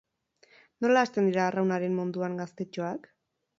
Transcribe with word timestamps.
Nola 0.85 1.03
hasten 1.05 1.29
dira 1.29 1.45
arraunaren 1.51 1.95
munduan 2.01 2.41
gaztetxoak? 2.43 3.09